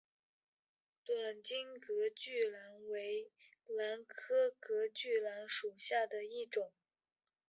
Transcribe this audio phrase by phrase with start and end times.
[1.05, 3.29] 短茎隔距兰为
[3.67, 6.73] 兰科隔距兰属下的一个种。